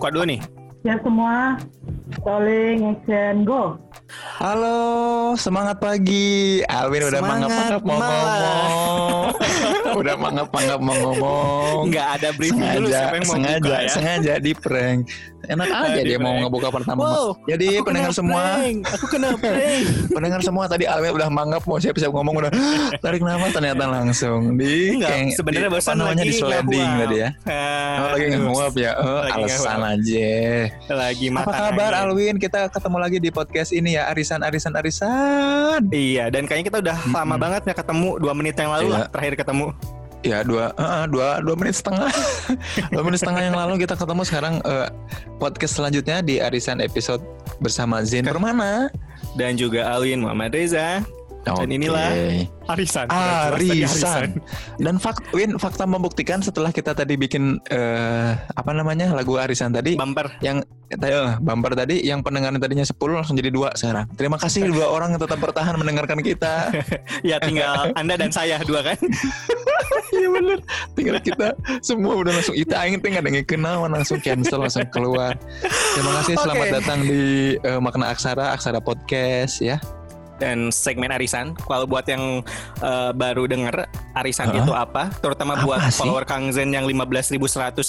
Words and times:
buka 0.00 0.16
dulu 0.16 0.24
nih. 0.32 0.40
Ya 0.80 0.96
semua, 1.04 1.60
calling 2.24 2.96
action 2.96 3.44
go. 3.44 3.76
Halo, 4.40 5.36
semangat 5.36 5.76
pagi. 5.76 6.64
Alwin 6.72 7.04
udah 7.04 7.20
Semangat 7.20 7.52
mangap-mangap 7.52 7.80
mau 7.84 8.00
malam. 8.00 8.24
ngomong. 8.40 9.24
udah 9.92 10.14
mangap-mangap 10.14 10.78
mau 10.78 10.96
ngomong. 10.96 11.78
Nggak 11.88 12.06
ada 12.14 12.28
briefing 12.32 12.60
dulu 12.60 12.86
sengaja, 12.86 12.98
siapa 13.00 13.14
yang 13.14 13.22
mau 13.22 13.34
sengaja, 13.34 13.58
buka 13.60 13.78
ya. 13.78 13.90
sengaja 13.90 14.32
di 14.36 14.52
prank. 14.52 15.00
Enak 15.40 15.66
aja 15.66 15.96
Di 15.96 16.06
dia 16.06 16.18
mau 16.20 16.36
ngebuka 16.36 16.68
pertama. 16.70 17.00
Wow, 17.00 17.26
Jadi 17.44 17.66
aku 17.74 17.84
pendengar 17.84 18.12
semua, 18.12 18.42
prank. 18.54 18.76
Aku 18.92 19.04
kena 19.08 19.28
prank. 19.40 19.84
pendengar 20.10 20.40
semua 20.40 20.64
tadi 20.66 20.84
Alwin 20.84 21.12
udah 21.12 21.28
mangap 21.28 21.62
mau 21.64 21.76
siap-siap 21.76 22.12
ngomong 22.12 22.34
udah 22.38 22.50
tarik 23.02 23.18
nafas 23.20 23.50
ternyata 23.50 23.84
langsung 23.84 24.54
di 24.54 24.94
Enggak, 24.94 25.34
sebenarnya 25.34 25.68
barusan 25.68 25.92
apa 25.92 26.02
namanya 26.04 26.24
di 26.24 26.34
sliding 26.34 26.90
tadi 27.00 27.16
ya. 27.16 27.28
Oh, 27.96 28.08
lagi 28.12 28.26
nguap 28.36 28.74
ya. 28.74 28.92
Oh, 28.94 29.20
Lagi 29.20 29.32
alasan 29.34 29.80
aja. 29.82 30.30
Lagi 30.86 31.26
makan 31.28 31.48
Apa 31.48 31.52
kabar. 31.72 31.90
Alwin? 31.98 32.36
Kita 32.36 32.60
ketemu 32.68 32.96
lagi 32.96 33.18
di 33.18 33.30
podcast 33.30 33.70
ini 33.70 33.96
ya, 33.96 34.06
arisan 34.06 34.40
arisan 34.40 34.72
arisan. 34.76 35.80
Iya, 35.88 36.28
dan 36.28 36.44
kayaknya 36.44 36.66
kita 36.68 36.78
udah 36.80 36.96
lama 37.08 37.36
banget 37.36 37.62
ya 37.64 37.74
ketemu 37.74 38.08
dua 38.18 38.32
menit 38.32 38.54
yang 38.54 38.70
lalu 38.70 38.86
Iya. 38.86 38.94
lah 38.94 39.02
terakhir 39.08 39.34
ketemu. 39.36 39.66
Ya 40.20 40.44
dua, 40.44 40.76
eh, 40.76 41.04
dua, 41.08 41.40
dua 41.40 41.56
menit 41.56 41.80
setengah, 41.80 42.12
dua 42.92 43.02
menit 43.08 43.24
setengah 43.24 43.40
yang 43.40 43.56
lalu 43.56 43.80
kita 43.80 43.96
ketemu 43.96 44.22
sekarang 44.28 44.54
eh, 44.68 44.88
podcast 45.40 45.80
selanjutnya 45.80 46.20
di 46.20 46.44
arisan 46.44 46.84
episode 46.84 47.24
bersama 47.64 48.04
Zen 48.04 48.28
Permana. 48.28 48.92
Dan 49.32 49.56
juga 49.56 49.88
Alwin 49.88 50.20
Muhammad 50.20 50.52
Reza. 50.52 51.00
Dan 51.40 51.72
inilah 51.72 52.12
Arisan. 52.68 53.08
Arisan. 53.08 54.28
Dan 54.76 55.00
fakt, 55.00 55.24
Win, 55.32 55.56
fakta 55.56 55.88
membuktikan 55.88 56.44
setelah 56.44 56.68
kita 56.68 56.92
tadi 56.92 57.16
bikin 57.16 57.56
eh, 57.72 58.36
apa 58.36 58.70
namanya 58.76 59.16
lagu 59.16 59.40
arisan 59.40 59.72
tadi, 59.72 59.96
Bumper. 59.96 60.36
yang 60.44 60.60
eh, 60.92 61.28
bumper 61.40 61.72
tadi 61.72 62.04
yang 62.04 62.20
pendengaran 62.20 62.60
tadinya 62.60 62.84
10 62.84 62.94
langsung 63.00 63.40
jadi 63.40 63.48
dua 63.48 63.72
sekarang. 63.72 64.04
Terima 64.20 64.36
kasih 64.36 64.68
dua 64.74 64.92
orang 64.92 65.16
yang 65.16 65.22
tetap 65.22 65.40
bertahan 65.40 65.74
mendengarkan 65.80 66.20
kita. 66.20 66.68
Ya 67.20 67.36
tinggal 67.36 67.92
Anda 67.96 68.16
dan 68.16 68.32
saya 68.32 68.60
dua 68.64 68.80
kan. 68.80 68.98
Iya 70.10 70.28
bener 70.28 70.58
Tinggal 70.92 71.16
kita 71.20 71.48
semua 71.80 72.14
udah 72.16 72.32
langsung 72.32 72.52
Ita 72.52 72.82
aing 72.82 72.98
teh 72.98 73.08
nggak 73.08 73.22
ada 73.22 73.30
yang 73.32 73.46
kenal 73.46 73.76
langsung 73.84 74.18
cancel 74.18 74.60
langsung 74.60 74.84
keluar. 74.88 75.34
Terima 75.94 76.12
kasih 76.20 76.34
selamat 76.36 76.66
Oke. 76.66 76.74
datang 76.80 76.98
di 77.02 77.22
eh, 77.56 77.78
Makna 77.78 78.10
Aksara 78.10 78.52
Aksara 78.52 78.78
Podcast 78.78 79.60
ya. 79.60 79.78
dan 80.36 80.72
segmen 80.72 81.12
arisan. 81.12 81.52
Kalau 81.54 81.84
buat 81.84 82.08
yang 82.08 82.40
eh, 82.80 83.10
baru 83.12 83.44
denger 83.44 83.84
arisan 84.16 84.48
Hah? 84.48 84.58
itu 84.58 84.72
apa, 84.72 85.12
terutama 85.20 85.52
Apa 85.52 85.64
buat 85.64 85.80
sih? 85.88 86.00
follower 86.00 86.24
Kang 86.24 86.48
Zen 86.48 86.72
yang 86.72 86.88
15.100 86.88 87.36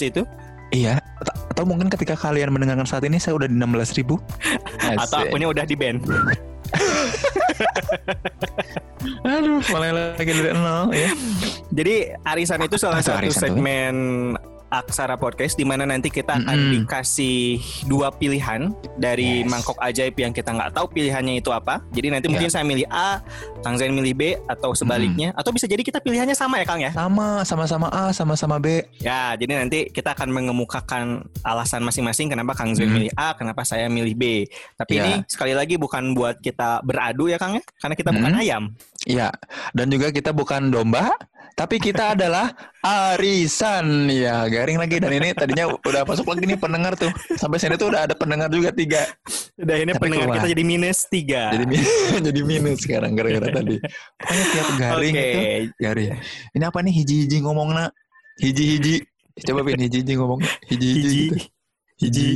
itu, 0.04 0.22
Iya. 0.68 1.00
At- 1.18 1.32
Atau 1.48 1.64
mungkin 1.64 1.88
ketika 1.88 2.12
kalian 2.12 2.48
mendengarkan 2.48 2.84
saat 2.84 3.04
ini 3.04 3.16
saya 3.16 3.36
udah 3.36 3.48
di 3.48 3.56
16 3.56 3.96
ribu. 3.96 4.20
atau 4.84 5.20
akunnya 5.20 5.48
udah 5.48 5.64
di 5.64 5.76
ban. 5.76 5.96
Aduh, 9.24 9.60
malah 9.68 9.88
lagi 10.14 10.28
dari 10.28 10.52
nol 10.52 10.92
ya. 10.92 11.10
Jadi 11.72 11.94
arisan 12.22 12.60
itu 12.60 12.76
salah 12.76 13.00
Apa 13.00 13.02
tuh 13.02 13.08
satu 13.08 13.20
arisan 13.24 13.32
tuh? 13.32 13.40
segmen 13.48 13.94
Aksara 14.72 15.20
Podcast 15.20 15.52
di 15.52 15.68
mana 15.68 15.84
nanti 15.84 16.08
kita 16.08 16.40
akan 16.40 16.48
Mm-mm. 16.56 16.72
dikasih 16.80 17.60
dua 17.84 18.08
pilihan 18.08 18.72
dari 18.96 19.44
Yes. 19.44 19.48
mangkok 19.52 19.76
ajaib 19.76 20.16
yang 20.16 20.32
kita 20.32 20.48
nggak 20.48 20.72
tahu 20.72 20.88
pilihannya 20.88 21.44
itu 21.44 21.52
apa. 21.52 21.84
Jadi 21.92 22.08
nanti 22.08 22.24
Ya. 22.24 22.32
mungkin 22.32 22.48
saya 22.48 22.64
milih 22.64 22.88
A, 22.88 23.20
Kang 23.60 23.76
Zen 23.76 23.92
milih 23.92 24.16
B 24.16 24.22
atau 24.42 24.72
sebaliknya 24.72 25.36
atau 25.36 25.52
bisa 25.52 25.68
jadi 25.68 25.84
kita 25.84 26.00
pilihannya 26.00 26.32
sama 26.32 26.56
ya 26.56 26.64
Kang 26.64 26.80
ya. 26.80 26.88
Sama, 26.88 27.44
sama-sama 27.44 27.92
A, 27.92 28.16
sama-sama 28.16 28.56
B. 28.56 28.80
Ya, 28.96 29.36
jadi 29.36 29.60
nanti 29.60 29.92
kita 29.92 30.16
akan 30.16 30.32
mengemukakan 30.32 31.20
alasan 31.44 31.84
masing-masing 31.84 32.32
kenapa 32.32 32.56
Kang 32.56 32.72
Zen 32.72 32.88
Hmm. 32.88 32.96
milih 32.96 33.12
A, 33.12 33.36
kenapa 33.36 33.68
saya 33.68 33.92
milih 33.92 34.16
B. 34.16 34.48
Tapi 34.74 34.92
Ya. 34.96 35.04
ini 35.04 35.12
sekali 35.28 35.52
lagi 35.52 35.76
bukan 35.76 36.16
buat 36.16 36.40
kita 36.40 36.80
beradu 36.80 37.28
ya 37.28 37.36
Kang 37.36 37.60
ya, 37.60 37.62
karena 37.76 37.92
kita 37.92 38.08
bukan 38.08 38.32
Hmm. 38.32 38.40
ayam. 38.40 38.62
Iya. 39.04 39.28
Dan 39.76 39.92
juga 39.92 40.08
kita 40.08 40.32
bukan 40.32 40.72
domba, 40.72 41.12
tapi 41.52 41.76
kita 41.76 42.12
adalah 42.14 42.50
arisan. 42.82 44.08
Ya, 44.08 44.44
garing 44.46 44.80
lagi 44.80 44.96
dan 44.98 45.12
ini 45.12 45.30
tadinya 45.32 45.70
udah 45.72 46.02
masuk 46.04 46.26
lagi 46.26 46.44
nih 46.44 46.58
pendengar 46.58 46.96
tuh. 46.96 47.12
Sampai 47.36 47.60
sini 47.60 47.76
tuh 47.76 47.92
udah 47.92 48.08
ada 48.08 48.14
pendengar 48.16 48.48
juga 48.48 48.72
tiga. 48.72 49.04
Udah 49.56 49.76
ini 49.78 49.92
Tapi 49.92 50.00
pendengar 50.00 50.26
keluar. 50.28 50.36
kita 50.42 50.48
jadi 50.52 50.64
minus 50.64 50.98
tiga. 51.06 51.42
Jadi 51.52 51.64
min- 51.68 51.86
jadi 52.32 52.40
minus 52.42 52.78
sekarang 52.82 53.12
gara-gara 53.14 53.48
tadi. 53.52 53.76
Pokoknya 54.18 54.44
tiap 54.50 54.68
garing 54.76 55.14
Oke. 55.14 55.28
itu 55.28 55.74
garing. 55.78 56.10
Ini 56.52 56.64
apa 56.66 56.78
nih 56.80 56.94
hiji-hiji 56.98 57.36
ngomongna? 57.40 57.84
Hiji-hiji. 58.40 58.96
Coba 59.44 59.60
Pin 59.64 59.80
hiji-hiji 59.80 60.12
ngomong. 60.16 60.40
Hiji-hiji. 60.68 61.08
Hiji. 61.08 61.22
gitu. 61.22 61.36
Hiji. 62.02 62.26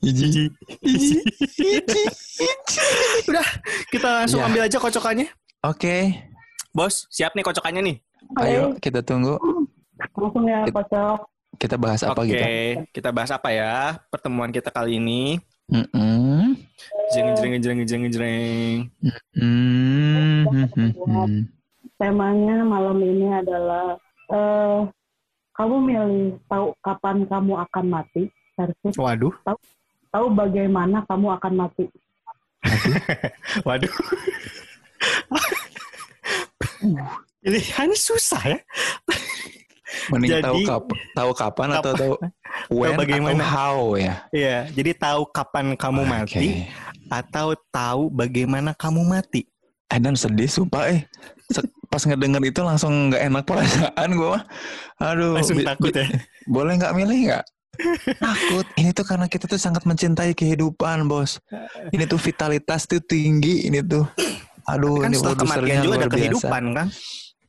Hiji. 0.00 0.42
Hiji. 0.80 1.14
Hiji. 1.58 2.02
Udah, 3.26 3.46
kita 3.90 4.08
langsung 4.22 4.40
Ya. 4.40 4.46
ambil 4.46 4.62
aja 4.64 4.78
kocokannya. 4.78 5.26
Oke, 5.66 6.14
Bos, 6.70 7.08
siap 7.08 7.32
nih 7.34 7.42
kocokannya 7.42 7.82
nih. 7.82 7.96
Ayo 8.42 8.74
kita 8.82 9.00
tunggu. 9.02 9.38
langsung 10.16 10.44
ya 10.44 10.64
kocok. 10.68 11.18
Kita 11.56 11.80
bahas 11.80 12.04
apa 12.04 12.20
Oke, 12.20 12.36
kita? 12.36 12.46
kita 12.92 13.08
bahas 13.16 13.32
apa 13.32 13.48
ya 13.48 13.96
pertemuan 14.12 14.52
kita 14.52 14.68
kali 14.68 15.00
ini? 15.00 15.40
Mm-mm. 15.72 16.52
Jeng 17.16 17.28
jeng 17.40 17.56
jeng 17.64 17.80
jeng 17.88 18.04
jeng. 18.12 18.92
Hmm. 19.32 20.44
Temanya 21.96 22.60
malam 22.60 23.00
ini 23.00 23.32
adalah 23.32 23.96
eh 24.28 24.84
kamu 25.56 25.76
milih 25.80 26.36
tahu 26.44 26.76
kapan 26.84 27.24
kamu 27.24 27.56
akan 27.64 27.84
mati 27.88 28.28
versus 28.52 28.92
Waduh, 29.00 29.32
tahu 30.12 30.26
bagaimana 30.36 31.08
kamu 31.08 31.40
akan 31.40 31.52
mati. 31.56 31.88
waduh. 33.66 33.88
Pilihannya 37.46 37.94
susah 38.10 38.42
ya. 38.44 38.58
Mending 40.10 40.30
Jadi- 40.34 40.44
tahu 40.44 40.58
kap 40.66 40.82
tahu 41.14 41.30
kapan 41.32 41.68
atau 41.72 41.92
tahu 41.94 42.14
when 42.74 42.98
bagaimana? 42.98 43.38
atau 43.38 43.46
how 43.46 43.78
ya. 43.94 44.14
Iya, 44.34 44.66
jadi 44.74 44.90
tahu 44.92 45.30
kapan 45.30 45.78
kamu 45.78 46.02
mati 46.02 46.66
Oke. 46.66 46.66
atau 47.06 47.54
tahu 47.70 48.10
bagaimana 48.10 48.74
kamu 48.74 49.06
mati. 49.06 49.46
Eh 49.86 50.02
dan 50.02 50.18
sedih 50.18 50.50
sumpah 50.50 50.90
eh. 50.90 51.06
Pas 51.86 52.02
ngedenger 52.02 52.42
itu 52.42 52.60
langsung 52.60 53.14
nggak 53.14 53.22
enak 53.24 53.42
perasaan 53.46 54.08
gue 54.10 54.28
mah. 54.28 54.42
Aduh. 54.98 55.38
Langsung 55.38 55.62
takut 55.62 55.94
ya. 55.94 56.02
Boleh 56.50 56.74
nggak 56.74 56.90
milih 56.92 57.18
nggak? 57.30 57.44
Takut. 58.18 58.66
Ini 58.74 58.90
tuh 58.90 59.06
karena 59.06 59.30
kita 59.30 59.46
tuh 59.46 59.60
sangat 59.60 59.86
mencintai 59.86 60.34
kehidupan, 60.34 61.06
bos. 61.06 61.38
Ini 61.94 62.10
tuh 62.10 62.18
vitalitas 62.18 62.90
tuh 62.90 62.98
tinggi 62.98 63.70
ini 63.70 63.78
tuh. 63.86 64.02
Aduh, 64.66 64.98
Kan 64.98 65.14
ini 65.14 65.22
setelah 65.22 65.38
kematian 65.38 65.78
juga 65.78 65.94
ada 65.94 66.08
biasa. 66.10 66.16
kehidupan 66.18 66.62
kan. 66.74 66.88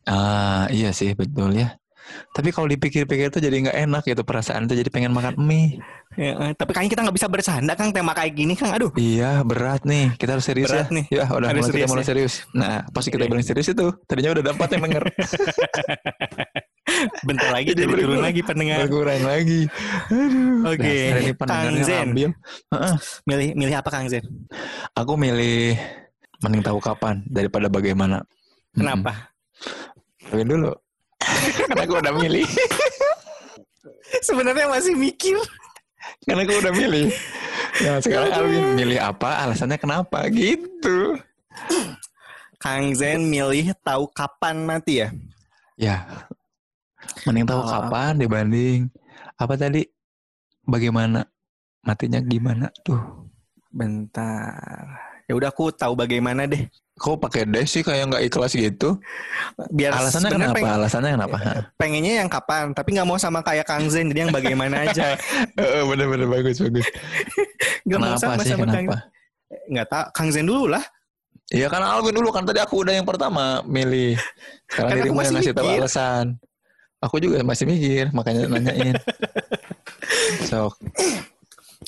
Ah, 0.08 0.66
iya 0.72 0.90
sih 0.90 1.14
betul 1.14 1.54
ya. 1.54 1.78
Tapi 2.32 2.56
kalau 2.56 2.72
dipikir-pikir 2.72 3.28
tuh 3.28 3.44
jadi 3.44 3.68
nggak 3.68 3.78
enak 3.84 4.04
gitu 4.08 4.24
perasaan 4.24 4.64
tuh 4.64 4.80
jadi 4.80 4.88
pengen 4.88 5.12
makan 5.12 5.36
mie. 5.36 5.76
Ya, 6.16 6.40
eh, 6.40 6.52
tapi 6.56 6.72
kayaknya 6.72 6.92
kita 6.96 7.02
nggak 7.04 7.18
bisa 7.20 7.28
bercanda 7.28 7.76
Kang 7.76 7.92
tema 7.92 8.16
kayak 8.16 8.32
gini 8.32 8.56
Kang. 8.56 8.72
Aduh. 8.72 8.96
Iya 8.96 9.44
berat 9.44 9.84
nih, 9.84 10.16
kita 10.16 10.40
harus 10.40 10.48
serius 10.48 10.72
Berat 10.72 10.88
ya. 10.88 10.96
nih. 10.96 11.06
Ya 11.12 11.26
udah 11.28 11.48
Harus 11.52 11.68
mulai 11.68 11.68
kita 11.68 11.76
serius 11.76 11.92
mulai 11.92 12.04
ya. 12.04 12.08
serius. 12.08 12.34
Nah 12.56 12.74
pasti 12.96 13.10
kita 13.12 13.28
Oke. 13.28 13.32
bilang 13.36 13.44
serius 13.44 13.68
itu, 13.68 13.88
tadinya 14.08 14.32
udah 14.40 14.44
dapat 14.56 14.68
yang 14.72 14.82
denger. 14.88 15.04
Bentar 17.28 17.50
lagi 17.52 17.76
Jadi 17.76 17.84
jadi 17.84 17.92
turun 17.92 18.00
berkurang. 18.00 18.24
lagi 18.24 18.42
pendengar. 18.42 18.78
Berkurang 18.88 19.22
lagi. 19.28 19.62
Aduh. 20.08 20.72
Oke, 20.72 20.80
dasar 20.80 21.18
ini 21.20 21.34
Kang 21.36 21.76
Zen. 21.84 22.08
Heeh. 22.16 22.94
Milih 23.28 23.50
milih 23.60 23.76
apa 23.76 23.90
Kang 23.92 24.08
Zen? 24.08 24.24
Aku 24.96 25.20
milih 25.20 25.76
mending 26.40 26.64
tahu 26.64 26.80
kapan 26.80 27.20
daripada 27.28 27.68
bagaimana. 27.68 28.24
Kenapa? 28.72 29.36
Kawin 30.32 30.48
dulu. 30.48 30.72
Karena 31.68 31.84
aku 31.84 31.94
udah 32.00 32.14
milih. 32.16 32.48
Sebenarnya 34.24 34.68
masih 34.68 34.94
mikir. 34.96 35.38
Karena 36.24 36.44
aku 36.44 36.54
udah 36.60 36.74
milih. 36.76 37.08
Nah 37.84 37.98
sekarang 38.02 38.32
Alvin 38.34 38.66
milih 38.76 39.00
apa? 39.00 39.44
Alasannya 39.46 39.78
kenapa? 39.80 40.28
Gitu. 40.32 41.20
Kang 42.58 42.92
Zen 42.98 43.30
milih 43.30 43.72
tahu 43.86 44.10
kapan 44.12 44.66
mati 44.66 45.06
ya? 45.06 45.10
Ya. 45.78 45.98
Mending 47.24 47.46
tahu 47.46 47.62
Oh. 47.62 47.70
kapan 47.70 48.18
dibanding 48.18 48.90
apa 49.38 49.54
tadi? 49.56 49.86
Bagaimana? 50.68 51.24
Matinya 51.86 52.20
gimana 52.20 52.68
tuh? 52.84 53.00
Bentar. 53.72 54.84
Ya 55.30 55.38
udah 55.38 55.54
aku 55.54 55.72
tahu 55.72 55.94
bagaimana 55.96 56.50
deh. 56.50 56.68
Kok 56.98 57.22
pakai 57.22 57.46
deh 57.46 57.66
sih 57.70 57.86
kayak 57.86 58.10
nggak 58.10 58.24
ikhlas 58.26 58.58
gitu? 58.58 58.98
Biar 59.70 59.94
Alasannya 59.94 60.34
kenapa? 60.34 60.56
peng- 60.58 60.66
Alasannya 60.66 61.12
kenapa? 61.14 61.38
pengennya 61.78 62.14
yang 62.26 62.30
kapan, 62.30 62.74
tapi 62.74 62.98
nggak 62.98 63.08
mau 63.08 63.22
sama 63.22 63.46
kayak 63.46 63.70
Kang 63.70 63.86
Zen, 63.86 64.10
jadi 64.10 64.26
yang 64.26 64.34
bagaimana 64.34 64.82
aja. 64.90 65.14
Bener-bener 65.90 66.26
bagus 66.26 66.58
bagus. 66.58 66.86
Mau 67.88 68.04
Kenapa 68.04 68.20
sama 68.20 68.44
sih? 68.44 68.52
sama 68.52 68.66
Kang. 68.68 68.86
Kenapa? 68.90 68.98
Nggak 69.72 69.88
tahu. 69.88 70.06
Kang 70.12 70.30
Zen 70.34 70.46
dulu 70.50 70.66
lah. 70.74 70.84
Iya 71.48 71.72
kan 71.72 71.80
Alvin 71.80 72.12
dulu 72.12 72.28
kan 72.36 72.44
tadi 72.44 72.60
aku 72.60 72.84
udah 72.84 72.92
yang 73.00 73.08
pertama 73.08 73.64
milih. 73.64 74.20
Sekarang 74.68 75.00
dirimu 75.00 75.24
yang 75.24 75.36
ngasih 75.40 75.56
tahu 75.56 75.70
alasan. 75.80 76.26
Aku 77.00 77.22
juga 77.24 77.40
masih 77.46 77.70
mikir 77.70 78.12
makanya 78.12 78.52
nanyain. 78.52 78.98
Sok. 80.50 80.76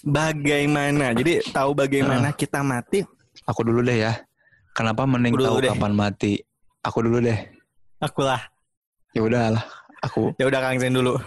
bagaimana. 0.06 1.12
Jadi 1.12 1.44
tahu 1.52 1.76
bagaimana 1.76 2.32
uh, 2.32 2.36
kita 2.38 2.64
mati. 2.64 3.04
Aku 3.44 3.68
dulu 3.68 3.84
deh 3.84 4.06
ya. 4.06 4.14
Kenapa 4.80 5.04
mending 5.04 5.36
tahu 5.36 5.60
deh. 5.60 5.76
kapan 5.76 5.92
mati? 5.92 6.40
Aku 6.88 7.04
dulu 7.04 7.20
deh. 7.20 7.36
Aku 8.00 8.24
lah. 8.24 8.40
Ya 9.12 9.20
udahlah. 9.20 9.68
Aku. 10.08 10.32
Ya 10.40 10.48
udah 10.48 10.64
Kang 10.64 10.80
Zen 10.80 10.96
dulu. 10.96 11.20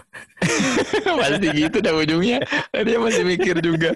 Pasti 1.21 1.47
gitu 1.53 1.77
dah 1.77 1.93
ujungnya. 1.93 2.41
Dia 2.73 2.97
masih 2.97 3.21
mikir 3.21 3.61
juga. 3.61 3.93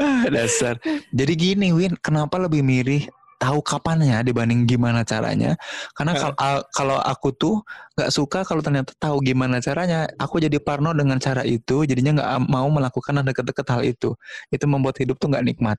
Ah, 0.00 0.24
dasar. 0.32 0.80
Jadi 1.12 1.32
gini 1.36 1.76
Win, 1.76 1.92
kenapa 2.00 2.40
lebih 2.40 2.64
mirip 2.64 3.12
tahu 3.36 3.60
kapannya 3.60 4.24
dibanding 4.24 4.64
gimana 4.64 5.04
caranya. 5.04 5.60
Karena 5.92 6.16
kalau 6.16 6.64
kalau 6.72 6.96
aku 7.04 7.28
tuh 7.36 7.60
nggak 8.00 8.08
suka 8.08 8.48
kalau 8.48 8.64
ternyata 8.64 8.96
tahu 8.96 9.20
gimana 9.20 9.60
caranya, 9.60 10.08
aku 10.16 10.40
jadi 10.40 10.56
parno 10.56 10.96
dengan 10.96 11.20
cara 11.20 11.44
itu, 11.44 11.84
jadinya 11.84 12.24
nggak 12.24 12.48
mau 12.48 12.64
melakukan 12.72 13.20
deket-deket 13.20 13.66
hal 13.68 13.84
itu. 13.84 14.16
Itu 14.48 14.64
membuat 14.64 14.96
hidup 14.96 15.20
tuh 15.20 15.36
nggak 15.36 15.44
nikmat. 15.44 15.76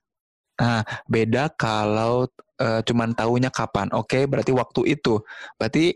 Nah, 0.58 0.86
beda 1.10 1.50
kalau 1.58 2.30
uh, 2.60 2.80
cuman 2.84 3.14
tahunya 3.14 3.50
kapan. 3.50 3.88
Oke, 3.94 4.22
okay, 4.22 4.22
berarti 4.26 4.52
waktu 4.52 4.98
itu. 4.98 5.22
Berarti 5.56 5.94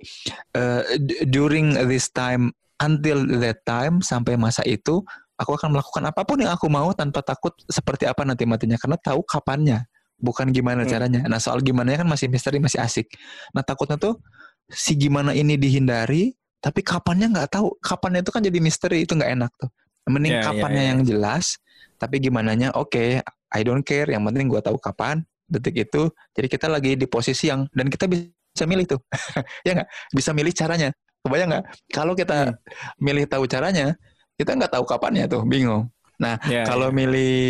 uh, 0.56 0.82
during 1.28 1.76
this 1.86 2.08
time 2.10 2.54
until 2.82 3.22
that 3.38 3.62
time 3.62 4.02
sampai 4.02 4.34
masa 4.34 4.66
itu 4.66 5.02
aku 5.38 5.54
akan 5.58 5.74
melakukan 5.74 6.02
apa 6.06 6.22
pun 6.26 6.38
yang 6.42 6.54
aku 6.54 6.66
mau 6.70 6.90
tanpa 6.94 7.22
takut 7.22 7.54
seperti 7.66 8.06
apa 8.06 8.22
nanti 8.22 8.46
matinya 8.46 8.78
karena 8.78 8.98
tahu 8.98 9.22
kapannya 9.26 9.86
bukan 10.22 10.54
gimana 10.54 10.86
hmm. 10.86 10.90
caranya. 10.90 11.20
Nah 11.26 11.42
soal 11.42 11.62
gimana 11.62 11.98
kan 11.98 12.06
masih 12.06 12.30
misteri 12.30 12.62
masih 12.62 12.78
asik. 12.78 13.10
Nah 13.50 13.66
takutnya 13.66 13.98
tuh 13.98 14.22
si 14.70 14.94
gimana 14.94 15.34
ini 15.34 15.58
dihindari, 15.58 16.30
tapi 16.62 16.86
kapannya 16.86 17.34
nggak 17.34 17.58
tahu. 17.58 17.74
Kapannya 17.82 18.22
itu 18.22 18.30
kan 18.30 18.42
jadi 18.42 18.58
misteri 18.62 19.02
itu 19.02 19.18
nggak 19.18 19.32
enak 19.34 19.52
tuh. 19.58 19.70
Mending 20.06 20.38
yeah, 20.38 20.46
kapannya 20.46 20.74
yeah, 20.78 20.82
yeah. 20.82 20.90
yang 20.94 21.00
jelas, 21.02 21.58
tapi 21.98 22.18
gimana 22.18 22.54
nya 22.58 22.74
oke, 22.74 22.90
okay, 22.90 23.22
I 23.50 23.60
don't 23.62 23.82
care. 23.86 24.06
Yang 24.10 24.30
penting 24.30 24.46
gue 24.50 24.62
tahu 24.62 24.78
kapan 24.78 25.26
detik 25.52 25.84
itu. 25.84 26.08
Jadi 26.32 26.46
kita 26.48 26.66
lagi 26.72 26.96
di 26.96 27.04
posisi 27.04 27.52
yang 27.52 27.68
dan 27.76 27.92
kita 27.92 28.08
bisa 28.08 28.64
milih 28.64 28.96
tuh, 28.96 29.00
ya 29.66 29.76
nggak? 29.76 29.88
Bisa 30.16 30.32
milih 30.32 30.52
caranya. 30.56 30.88
Kebayang 31.22 31.48
nggak? 31.52 31.64
Kalau 31.92 32.12
kita 32.16 32.38
hmm. 32.50 32.56
milih 32.98 33.24
tahu 33.28 33.44
caranya, 33.46 33.94
kita 34.40 34.56
nggak 34.56 34.72
tahu 34.72 34.84
kapannya 34.88 35.28
tuh, 35.28 35.44
bingung. 35.44 35.92
Nah, 36.18 36.40
yeah, 36.48 36.64
kalau 36.64 36.90
yeah. 36.90 36.96
milih 36.96 37.44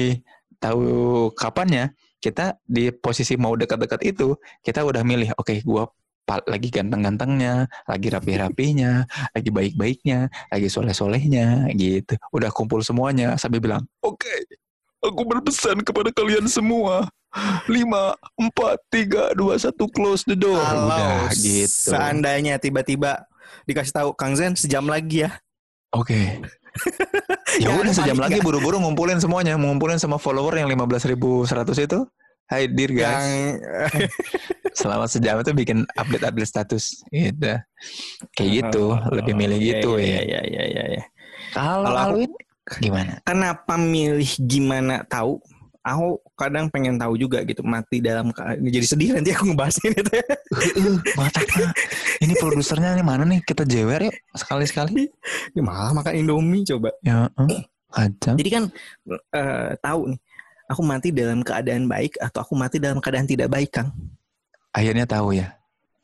tahu 0.59 0.85
kapannya, 1.39 1.95
kita 2.23 2.59
di 2.63 2.95
posisi 2.95 3.35
mau 3.35 3.59
dekat-dekat 3.59 4.01
itu 4.07 4.39
kita 4.63 4.87
udah 4.87 5.03
milih 5.03 5.35
oke 5.35 5.51
okay, 5.51 5.59
gue 5.67 5.85
lagi 6.47 6.71
ganteng-gantengnya, 6.71 7.67
lagi 7.85 8.09
rapi-rapinya, 8.09 9.05
lagi 9.35 9.51
baik-baiknya, 9.51 10.31
lagi 10.49 10.69
soleh-solehnya, 10.71 11.69
gitu. 11.77 12.15
Udah 12.33 12.49
kumpul 12.49 12.81
semuanya 12.81 13.35
sambil 13.37 13.61
bilang, 13.61 13.83
oke, 14.01 14.23
okay, 14.23 14.39
aku 15.03 15.23
berpesan 15.27 15.83
kepada 15.83 16.15
kalian 16.15 16.47
semua, 16.47 17.11
lima, 17.67 18.13
empat, 18.37 18.77
tiga, 18.93 19.33
dua, 19.33 19.57
satu, 19.57 19.89
close 19.89 20.25
the 20.29 20.37
door. 20.37 20.61
Kalau 20.61 20.89
udah 20.89 21.33
gitu. 21.33 21.91
Seandainya 21.93 22.61
tiba-tiba 22.61 23.25
dikasih 23.65 23.93
tahu 23.93 24.09
Kang 24.13 24.37
Zen 24.37 24.57
sejam 24.57 24.85
lagi 24.85 25.25
ya. 25.25 25.31
Oke. 25.93 26.13
Okay. 26.13 26.27
ya 27.65 27.69
udah 27.77 27.93
sejam 27.93 28.17
lagi 28.17 28.41
buru-buru 28.41 28.81
ngumpulin 28.81 29.21
semuanya, 29.21 29.57
ngumpulin 29.61 30.01
sama 30.01 30.17
follower 30.17 30.57
yang 30.57 30.69
15.100 30.73 31.89
itu. 31.89 32.01
Hai 32.49 32.69
dear 32.69 32.93
guys. 32.93 33.13
Yang... 33.17 33.33
Selama 34.81 35.05
sejam 35.05 35.37
itu 35.41 35.53
bikin 35.53 35.79
update-update 35.97 36.49
status 36.49 37.05
gitu. 37.13 37.61
Kayak 38.33 38.49
oh, 38.49 38.53
gitu, 38.57 38.85
oh, 38.97 39.13
lebih 39.13 39.37
milih 39.37 39.59
oh, 39.61 39.65
gitu 39.65 39.91
ya. 40.01 40.21
Iya 40.21 40.41
iya 40.49 40.63
iya 40.65 40.85
iya. 40.97 41.05
Kalau 41.53 41.93
Alwin 41.93 42.33
gimana? 42.81 43.21
Kenapa 43.25 43.77
milih 43.77 44.33
gimana 44.49 45.05
tahu? 45.05 45.41
Aku 45.83 46.23
kadang 46.39 46.71
pengen 46.71 46.95
tahu 46.95 47.19
juga 47.19 47.43
gitu 47.43 47.67
mati 47.67 47.99
dalam 47.99 48.31
jadi 48.63 48.87
sedih 48.87 49.11
nanti 49.19 49.35
aku 49.35 49.51
ngebahas 49.51 49.77
ini 49.83 49.99
tuh. 49.99 50.23
Ini 52.23 52.33
produsernya 52.39 52.95
ini 52.95 53.03
mana 53.03 53.27
nih 53.27 53.43
kita 53.43 53.67
jewer 53.67 54.11
yuk 54.11 54.17
sekali 54.39 54.65
sekali. 54.67 55.11
Ya 55.53 55.63
malah 55.63 55.91
makan 55.91 56.15
Indomie 56.23 56.63
coba. 56.63 56.95
Ya, 57.03 57.27
uh, 57.35 57.51
aja. 57.93 58.33
Jadi 58.39 58.51
kan 58.51 58.65
uh, 59.11 59.71
tahu 59.83 60.15
nih 60.15 60.21
aku 60.71 60.83
mati 60.87 61.09
dalam 61.11 61.43
keadaan 61.43 61.91
baik 61.91 62.17
atau 62.23 62.41
aku 62.47 62.55
mati 62.55 62.79
dalam 62.79 63.03
keadaan 63.03 63.27
tidak 63.27 63.51
baik 63.51 63.71
Kang. 63.75 63.91
Akhirnya 64.73 65.05
tahu 65.05 65.37
ya. 65.37 65.53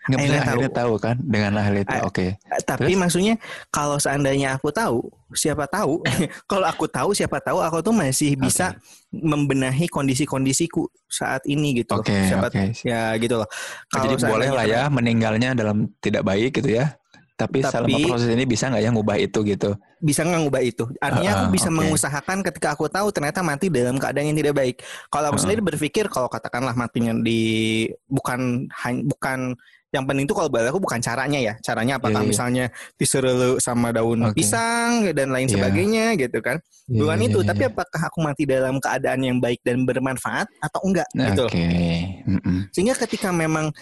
Nggak 0.08 0.18
akhirnya, 0.24 0.40
tahu. 0.40 0.48
akhirnya 0.48 0.70
tahu 0.72 0.92
kan 0.96 1.16
dengan 1.20 1.52
ahli 1.60 1.80
itu. 1.84 1.96
Oke. 2.00 2.08
Okay. 2.08 2.30
Tapi 2.64 2.92
Terus? 2.96 3.00
maksudnya 3.00 3.34
kalau 3.68 3.96
seandainya 4.00 4.48
aku 4.56 4.68
tahu, 4.72 5.04
siapa 5.36 5.68
tahu? 5.68 6.00
kalau 6.50 6.66
aku 6.66 6.88
tahu, 6.88 7.12
siapa 7.12 7.38
tahu 7.44 7.60
aku 7.60 7.84
tuh 7.84 7.92
masih 7.92 8.32
bisa 8.40 8.72
okay. 8.72 9.20
membenahi 9.20 9.86
kondisi-kondisiku 9.92 10.88
saat 11.04 11.44
ini 11.44 11.84
gitu. 11.84 11.92
Oke. 12.00 12.08
Okay, 12.08 12.20
siapa 12.32 12.48
okay. 12.48 12.72
ya 12.80 13.12
gitu 13.20 13.36
loh. 13.36 13.48
Kalau 13.92 14.04
Jadi 14.08 14.14
boleh 14.24 14.48
lah 14.48 14.64
ya 14.64 14.82
meninggalnya 14.88 15.52
dalam 15.52 15.92
tidak 16.00 16.24
baik 16.24 16.56
gitu 16.56 16.72
ya. 16.72 16.96
Tapi, 17.38 17.62
Tapi 17.62 17.70
selama 17.70 17.98
proses 18.02 18.34
ini 18.34 18.42
bisa 18.50 18.66
nggak 18.66 18.82
ya 18.82 18.90
ngubah 18.90 19.14
itu 19.14 19.38
gitu? 19.46 19.70
Bisa 20.02 20.26
nggak 20.26 20.42
ngubah 20.42 20.58
itu? 20.58 20.90
Artinya 20.98 21.30
uh, 21.30 21.36
aku 21.38 21.46
bisa 21.54 21.70
okay. 21.70 21.78
mengusahakan 21.78 22.38
ketika 22.42 22.68
aku 22.74 22.90
tahu 22.90 23.14
ternyata 23.14 23.46
mati 23.46 23.70
dalam 23.70 23.94
keadaan 23.94 24.34
yang 24.34 24.38
tidak 24.42 24.58
baik. 24.58 24.82
Kalau 25.06 25.30
aku 25.30 25.38
uh. 25.38 25.42
sendiri 25.46 25.62
berpikir 25.62 26.10
kalau 26.10 26.26
katakanlah 26.26 26.74
matinya 26.74 27.14
di 27.14 27.86
bukan 28.10 28.66
bukan 29.06 29.54
yang 29.88 30.04
penting 30.04 30.28
tuh 30.28 30.36
kalau 30.36 30.48
buat 30.52 30.68
aku 30.68 30.80
bukan 30.84 31.00
caranya 31.00 31.40
ya 31.40 31.54
caranya 31.64 31.96
apakah 31.96 32.20
yeah, 32.20 32.24
yeah. 32.24 32.28
misalnya 32.28 32.64
diserelu 33.00 33.56
sama 33.56 33.88
daun 33.88 34.20
okay. 34.28 34.44
pisang 34.44 35.08
dan 35.16 35.32
lain 35.32 35.48
yeah. 35.48 35.54
sebagainya 35.56 36.04
gitu 36.20 36.38
kan 36.44 36.60
yeah, 36.92 37.00
bukan 37.00 37.18
yeah, 37.24 37.28
itu 37.32 37.38
yeah, 37.40 37.48
tapi 37.48 37.62
yeah. 37.64 37.72
apakah 37.72 38.00
aku 38.04 38.18
mati 38.20 38.44
dalam 38.44 38.74
keadaan 38.76 39.20
yang 39.24 39.38
baik 39.40 39.64
dan 39.64 39.88
bermanfaat 39.88 40.44
atau 40.60 40.80
enggak 40.84 41.08
gitu 41.16 41.48
okay. 41.48 42.20
mm 42.28 42.40
-mm. 42.44 42.58
sehingga 42.76 42.94
ketika 43.00 43.32
memang 43.32 43.72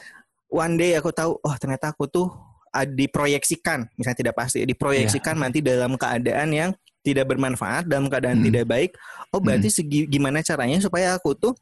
one 0.46 0.74
day 0.78 0.94
aku 0.94 1.10
tahu 1.10 1.42
oh 1.42 1.54
ternyata 1.58 1.90
aku 1.90 2.06
tuh 2.06 2.30
diproyeksikan 2.76 3.90
misalnya 3.98 4.18
tidak 4.20 4.34
pasti 4.38 4.62
diproyeksikan 4.62 5.34
yeah. 5.34 5.42
nanti 5.42 5.58
dalam 5.58 5.98
keadaan 5.98 6.48
yang 6.54 6.70
tidak 7.02 7.26
bermanfaat 7.30 7.90
dalam 7.90 8.06
keadaan 8.06 8.42
mm. 8.42 8.46
tidak 8.46 8.64
baik 8.70 8.90
oh 9.34 9.42
berarti 9.42 9.70
mm. 9.70 9.74
segi 9.74 10.00
gimana 10.06 10.38
caranya 10.46 10.78
supaya 10.78 11.18
aku 11.18 11.34
tuh 11.34 11.54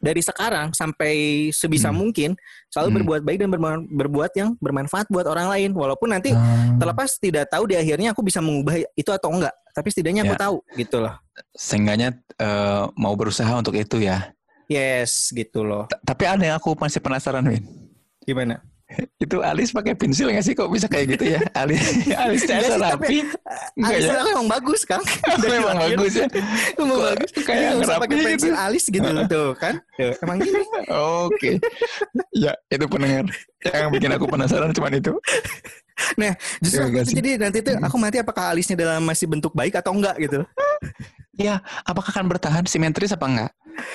dari 0.00 0.24
sekarang 0.24 0.72
sampai 0.72 1.48
sebisa 1.52 1.92
hmm. 1.92 1.96
mungkin 2.00 2.30
selalu 2.72 2.88
hmm. 2.88 2.96
berbuat 3.04 3.20
baik 3.22 3.38
dan 3.44 3.48
berbuat 3.86 4.32
yang 4.34 4.50
bermanfaat 4.56 5.06
buat 5.12 5.28
orang 5.28 5.52
lain 5.52 5.70
walaupun 5.76 6.08
nanti 6.10 6.32
hmm. 6.32 6.80
terlepas 6.80 7.20
tidak 7.20 7.52
tahu 7.52 7.68
di 7.68 7.76
akhirnya 7.76 8.16
aku 8.16 8.24
bisa 8.24 8.40
mengubah 8.40 8.80
itu 8.96 9.10
atau 9.12 9.28
enggak 9.30 9.52
tapi 9.76 9.88
setidaknya 9.92 10.24
ya. 10.24 10.26
aku 10.26 10.34
tahu 10.40 10.56
gitu 10.80 10.96
loh 11.04 11.14
seenggaknya 11.52 12.16
uh, 12.40 12.88
mau 12.96 13.12
berusaha 13.12 13.52
untuk 13.52 13.76
itu 13.76 14.00
ya 14.00 14.32
yes 14.66 15.30
gitu 15.30 15.62
loh 15.62 15.86
T 15.86 15.94
tapi 16.02 16.24
ada 16.24 16.42
yang 16.42 16.56
aku 16.56 16.72
masih 16.80 16.98
penasaran 17.04 17.44
Win 17.44 17.62
gimana 18.24 18.64
itu 18.98 19.36
alis 19.44 19.70
pakai 19.70 19.94
pensil 19.94 20.32
nggak 20.32 20.44
sih? 20.44 20.54
Kok 20.56 20.70
bisa 20.72 20.86
kayak 20.90 21.16
gitu 21.18 21.38
ya? 21.38 21.40
Alis 21.54 21.82
alis 22.24 22.42
cara 22.46 22.76
rapi 22.90 23.22
alis 23.78 24.04
ya? 24.10 24.22
emang 24.34 24.48
bagus 24.50 24.82
kan? 24.82 25.00
Memang 25.44 25.76
bagus 25.78 26.12
ya. 26.18 26.26
Emang 26.74 26.98
bagus. 26.98 27.30
kayak 27.38 27.70
pakai 27.86 28.16
gitu. 28.16 28.26
pensil 28.26 28.54
alis 28.58 28.84
gitu 28.90 29.10
tuh 29.30 29.48
kan? 29.54 29.74
Emang 29.98 30.36
gini. 30.42 30.62
Oke. 30.90 31.30
Okay. 31.38 31.54
ya 32.34 32.52
itu 32.72 32.84
pendengar. 32.90 33.26
Yang 33.62 33.88
bikin 33.94 34.10
aku 34.16 34.24
penasaran 34.26 34.70
cuma 34.74 34.88
itu. 34.90 35.14
Nah 36.16 36.32
justru 36.64 36.80
aku, 36.80 37.12
jadi 37.12 37.30
nanti 37.36 37.58
tuh 37.60 37.76
aku 37.76 37.96
mati 38.00 38.16
apakah 38.18 38.56
alisnya 38.56 38.74
dalam 38.74 39.04
masih 39.04 39.28
bentuk 39.28 39.52
baik 39.52 39.76
atau 39.76 39.92
enggak 39.92 40.16
gitu? 40.18 40.40
Ya 41.36 41.60
apakah 41.84 42.10
akan 42.10 42.26
bertahan 42.26 42.64
simetris 42.64 43.12
apa 43.12 43.26
enggak? 43.28 43.50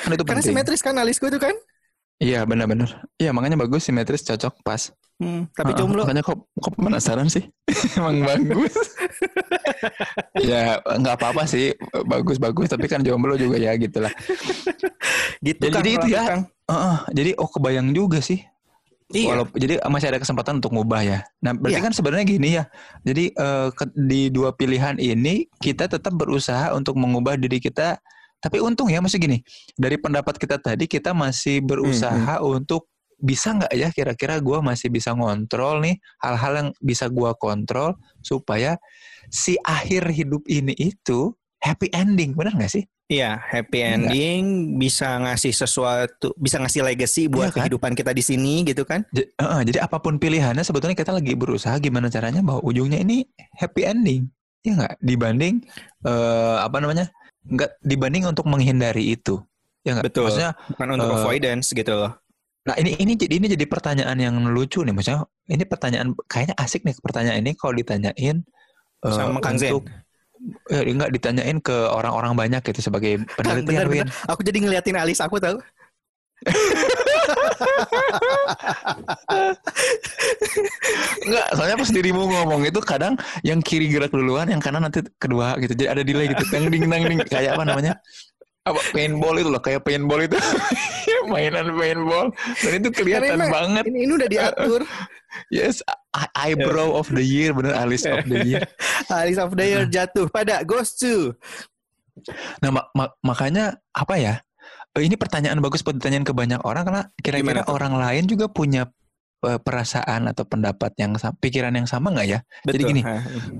Kan 0.05 0.09
itu 0.13 0.23
karena 0.23 0.43
simetris 0.45 0.81
kan 0.85 0.95
alisku 0.95 1.27
itu 1.27 1.41
kan 1.41 1.53
Iya 2.19 2.47
benar-benar. 2.47 3.03
Iya 3.19 3.35
makanya 3.35 3.59
bagus 3.59 3.87
simetris 3.87 4.23
cocok 4.23 4.63
pas. 4.63 4.91
Hmm, 5.15 5.47
tapi 5.55 5.71
uh, 5.71 5.77
jomblo. 5.79 6.03
Makanya 6.03 6.23
kok 6.23 6.47
kok 6.59 6.75
penasaran 6.75 7.27
sih. 7.31 7.47
Emang 7.99 8.23
bagus. 8.23 8.75
ya 10.49 10.79
nggak 10.83 11.15
apa-apa 11.15 11.47
sih 11.47 11.71
bagus-bagus 12.07 12.71
tapi 12.71 12.87
kan 12.91 13.03
jomblo 13.03 13.35
juga 13.39 13.59
ya 13.59 13.75
gitulah. 13.79 14.11
gitu 15.43 15.59
jadi, 15.59 15.71
kan, 15.71 15.79
jadi 15.83 15.89
itu 15.95 16.07
ya. 16.11 16.23
Uh, 16.67 16.73
uh, 16.73 16.97
jadi 17.11 17.31
oh 17.39 17.47
kebayang 17.51 17.91
juga 17.91 18.19
sih. 18.23 18.43
Iya. 19.13 19.37
Walaupun 19.37 19.57
jadi 19.61 19.73
masih 19.85 20.07
ada 20.09 20.19
kesempatan 20.19 20.57
untuk 20.63 20.73
ngubah 20.73 21.01
ya. 21.05 21.19
Nah, 21.45 21.53
berarti 21.53 21.77
iya. 21.77 21.85
kan 21.85 21.93
sebenarnya 21.93 22.25
gini 22.25 22.49
ya. 22.57 22.63
Jadi 23.05 23.29
uh, 23.37 23.69
ke, 23.69 23.85
di 23.93 24.33
dua 24.33 24.49
pilihan 24.57 24.97
ini 24.97 25.45
kita 25.61 25.85
tetap 25.85 26.09
berusaha 26.17 26.73
untuk 26.73 26.97
mengubah 26.97 27.37
diri 27.37 27.61
kita 27.61 28.01
tapi 28.45 28.61
untung 28.61 28.93
ya 28.93 29.01
masih 29.01 29.17
gini, 29.17 29.41
dari 29.73 29.97
pendapat 29.97 30.37
kita 30.37 30.61
tadi 30.61 30.85
kita 30.85 31.17
masih 31.17 31.65
berusaha 31.65 32.37
hmm. 32.37 32.45
untuk 32.61 32.85
bisa 33.17 33.57
nggak 33.57 33.73
ya 33.73 33.89
kira-kira 33.89 34.37
gue 34.37 34.61
masih 34.61 34.93
bisa 34.93 35.17
ngontrol 35.17 35.81
nih 35.81 35.97
hal-hal 36.21 36.53
yang 36.53 36.69
bisa 36.83 37.09
gue 37.09 37.31
kontrol 37.41 37.97
supaya 38.21 38.77
si 39.33 39.57
akhir 39.65 40.13
hidup 40.13 40.45
ini 40.45 40.77
itu 40.77 41.33
happy 41.65 41.89
ending, 41.89 42.37
benar 42.37 42.53
nggak 42.53 42.69
sih? 42.69 42.85
Iya, 43.05 43.37
happy 43.37 43.85
ending 43.85 44.43
Enggak. 44.45 44.77
bisa 44.81 45.09
ngasih 45.21 45.53
sesuatu, 45.53 46.33
bisa 46.41 46.57
ngasih 46.57 46.81
legacy 46.81 47.29
buat 47.29 47.49
iya 47.49 47.53
kan? 47.53 47.57
kehidupan 47.65 47.93
kita 47.93 48.13
di 48.13 48.21
sini 48.25 48.65
gitu 48.65 48.81
kan? 48.81 49.05
J 49.13 49.29
uh, 49.37 49.61
jadi 49.61 49.85
apa 49.85 50.01
pun 50.01 50.17
pilihannya 50.17 50.65
sebetulnya 50.65 50.97
kita 50.97 51.13
lagi 51.13 51.37
berusaha 51.37 51.77
gimana 51.77 52.09
caranya 52.09 52.41
bahwa 52.41 52.65
ujungnya 52.65 53.01
ini 53.01 53.25
happy 53.57 53.85
ending, 53.85 54.29
ya 54.65 54.73
nggak? 54.77 54.93
Dibanding 55.01 55.65
uh, 56.05 56.65
apa 56.65 56.81
namanya? 56.81 57.09
Nggak 57.45 57.71
dibanding 57.81 58.23
untuk 58.25 58.45
menghindari 58.49 59.13
itu. 59.13 59.41
Ya 59.85 59.97
nggak? 59.97 60.05
Betul. 60.09 60.29
Maksudnya 60.29 60.51
Bukan 60.73 60.87
untuk 60.97 61.09
eh, 61.09 61.15
avoidance 61.21 61.67
gitu 61.71 61.93
loh. 61.93 62.11
Nah 62.65 62.75
ini 62.81 62.97
ini 62.97 63.13
jadi 63.13 63.33
ini 63.37 63.47
jadi 63.53 63.65
pertanyaan 63.69 64.17
yang 64.17 64.35
lucu 64.49 64.81
nih 64.81 64.89
maksudnya 64.89 65.29
ini 65.45 65.63
pertanyaan 65.69 66.17
kayaknya 66.25 66.57
asik 66.57 66.81
nih 66.81 66.97
pertanyaan 66.97 67.45
ini 67.45 67.53
kalau 67.53 67.77
ditanyain 67.77 68.41
eh, 69.05 69.13
Sama 69.13 69.37
Kang 69.37 69.61
Zen. 69.61 69.69
untuk 69.77 69.85
eh, 70.73 70.83
enggak 70.89 71.13
ditanyain 71.13 71.57
ke 71.61 71.77
orang-orang 71.93 72.33
banyak 72.33 72.65
gitu 72.65 72.89
sebagai 72.89 73.21
penelitian 73.37 73.85
Win. 73.85 74.09
bener, 74.09 74.09
bener. 74.09 74.29
Aku 74.33 74.41
jadi 74.41 74.57
ngeliatin 74.65 74.97
alis 74.97 75.21
aku 75.21 75.37
tahu. 75.37 75.61
Enggak, 81.25 81.47
soalnya 81.57 81.75
pas 81.79 81.91
dirimu 81.91 82.21
ngomong 82.29 82.61
itu 82.67 82.79
kadang 82.83 83.13
yang 83.41 83.59
kiri 83.59 83.89
gerak 83.89 84.11
duluan, 84.13 84.47
yang 84.49 84.61
kanan 84.61 84.85
nanti 84.85 85.03
kedua 85.17 85.57
gitu. 85.59 85.73
Jadi 85.75 85.85
ada 85.89 86.01
delay 86.05 86.29
gitu. 86.31 86.43
Tang 86.49 86.69
ding 86.69 86.85
ding 86.85 87.19
kayak 87.27 87.57
apa 87.57 87.63
namanya? 87.65 87.93
Apa 88.65 88.81
paintball 88.97 89.37
itu 89.37 89.49
loh, 89.53 89.61
kayak 89.61 89.85
paintball 89.85 90.25
itu. 90.25 90.37
Mainan 91.29 91.69
paintball. 91.77 92.33
Dan 92.61 92.71
itu 92.81 92.89
kelihatan 92.89 93.37
Karena 93.37 93.53
banget. 93.53 93.83
Ini, 93.85 93.99
ini 94.09 94.11
udah 94.17 94.29
diatur. 94.29 94.81
Yes, 95.51 95.83
eye- 96.15 96.55
eyebrow 96.55 96.95
of 96.95 97.11
the 97.11 97.19
year, 97.19 97.51
bener 97.51 97.75
alis 97.75 98.07
of 98.07 98.23
the 98.23 98.47
year. 98.47 98.63
alis 99.19 99.35
of 99.35 99.51
the 99.51 99.67
year 99.67 99.83
jatuh 99.83 100.31
pada 100.31 100.63
Ghost 100.63 101.03
2. 101.03 101.35
Nah, 102.63 102.71
ma- 102.71 102.87
ma- 102.95 103.11
makanya 103.19 103.75
apa 103.91 104.15
ya? 104.15 104.33
Eh, 104.95 105.03
Ini 105.03 105.19
pertanyaan 105.19 105.59
bagus 105.59 105.83
buat 105.83 105.99
ditanyain 105.99 106.23
ke 106.23 106.31
banyak 106.31 106.63
orang 106.63 106.83
karena 106.87 107.03
kira-kira 107.19 107.67
orang 107.67 107.99
lain 107.99 108.23
juga 108.31 108.47
punya 108.47 108.87
perasaan 109.45 110.25
atau 110.31 110.47
pendapat 110.47 110.95
yang 110.97 111.13
pikiran 111.37 111.75
yang 111.75 111.85
sama 111.85 112.09
nggak 112.15 112.27
ya? 112.31 112.39
Jadi 112.65 112.81
Betul. 112.81 112.89
gini, 112.95 113.01
Ha. 113.03 113.13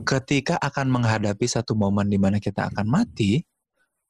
ketika 0.07 0.55
akan 0.57 0.87
menghadapi 0.89 1.45
satu 1.45 1.75
momen 1.77 2.07
di 2.09 2.17
mana 2.17 2.39
kita 2.39 2.71
akan 2.71 2.87
mati, 2.87 3.43